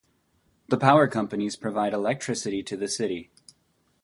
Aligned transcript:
Two 0.67 0.77
power 0.77 1.07
companies 1.07 1.55
provide 1.55 1.93
electricity 1.93 2.63
to 2.63 2.75
the 2.75 2.87
city. 2.87 3.29